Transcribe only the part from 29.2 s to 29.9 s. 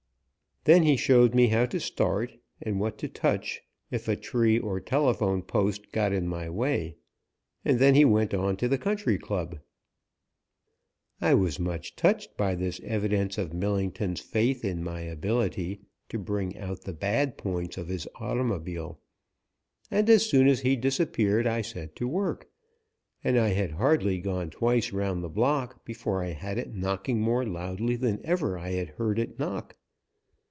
knock.